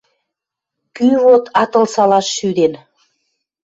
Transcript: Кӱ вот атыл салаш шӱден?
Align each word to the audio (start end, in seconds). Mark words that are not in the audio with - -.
Кӱ 0.95 1.07
вот 1.23 1.45
атыл 1.61 1.85
салаш 1.93 2.27
шӱден? 2.37 2.73